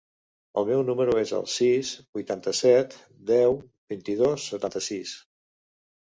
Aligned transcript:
El 0.59 0.65
meu 0.67 0.79
número 0.85 1.17
es 1.23 1.33
el 1.39 1.43
sis, 1.55 1.91
vuitanta-set, 2.17 2.95
deu, 3.31 3.53
vint-i-dos, 3.93 4.47
setanta-sis. 4.55 5.13